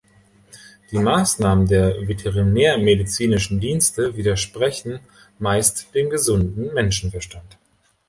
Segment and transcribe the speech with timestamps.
[0.89, 4.99] Die Maßnahmen der veterinärmedizinischen Dienste widersprechen
[5.37, 7.59] meist dem gesunden Menschenverstand.